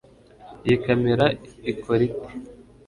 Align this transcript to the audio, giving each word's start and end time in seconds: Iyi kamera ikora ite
Iyi 0.65 0.77
kamera 0.85 1.25
ikora 1.71 2.01
ite 2.09 2.29